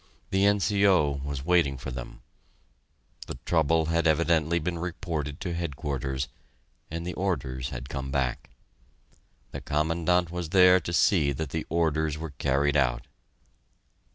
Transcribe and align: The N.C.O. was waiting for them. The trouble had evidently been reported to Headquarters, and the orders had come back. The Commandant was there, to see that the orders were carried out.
The 0.31 0.47
N.C.O. 0.47 1.21
was 1.23 1.45
waiting 1.45 1.77
for 1.77 1.91
them. 1.91 2.21
The 3.27 3.35
trouble 3.45 3.85
had 3.85 4.07
evidently 4.07 4.57
been 4.57 4.79
reported 4.79 5.39
to 5.41 5.53
Headquarters, 5.53 6.27
and 6.89 7.05
the 7.05 7.13
orders 7.13 7.69
had 7.69 7.87
come 7.87 8.09
back. 8.09 8.49
The 9.51 9.61
Commandant 9.61 10.31
was 10.31 10.49
there, 10.49 10.79
to 10.79 10.91
see 10.91 11.31
that 11.33 11.51
the 11.51 11.67
orders 11.69 12.17
were 12.17 12.31
carried 12.39 12.75
out. 12.75 13.05